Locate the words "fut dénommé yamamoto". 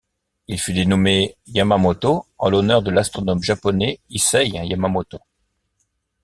0.59-2.25